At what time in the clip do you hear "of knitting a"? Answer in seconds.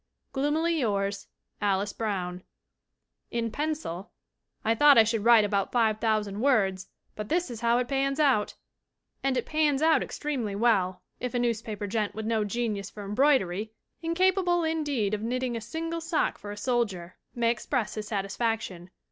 15.13-15.61